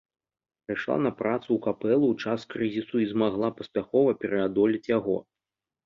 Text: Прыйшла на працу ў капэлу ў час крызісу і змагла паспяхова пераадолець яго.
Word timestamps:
Прыйшла 0.67 0.95
на 1.07 1.11
працу 1.19 1.45
ў 1.53 1.59
капэлу 1.67 2.07
ў 2.15 2.25
час 2.25 2.47
крызісу 2.55 2.95
і 3.05 3.09
змагла 3.15 3.55
паспяхова 3.63 4.19
пераадолець 4.25 4.87
яго. 4.99 5.17